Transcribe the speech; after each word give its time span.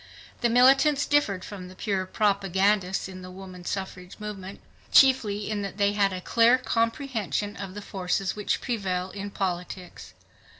The 0.39 0.49
militants 0.49 1.05
differed 1.05 1.45
from 1.45 1.67
the 1.67 1.75
pure 1.75 2.07
propagandists 2.07 3.07
in 3.07 3.21
the 3.21 3.29
woman 3.29 3.65
suffrage 3.65 4.19
movement 4.19 4.59
chiefly 4.91 5.47
in 5.47 5.61
that 5.61 5.77
they 5.77 5.93
had 5.93 6.11
a 6.11 6.19
clear 6.21 6.57
comprehension 6.57 7.55
of 7.55 7.75
the 7.75 7.83
forces 7.83 8.35
which 8.35 8.61
prevail 8.61 9.11
in 9.11 9.29
politics. 9.29 10.15